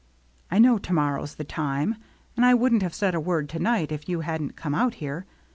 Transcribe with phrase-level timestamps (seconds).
[0.49, 1.95] I know to morrow's the time;
[2.35, 5.27] and I wouldn't have said a word to night if you hadn't come out here.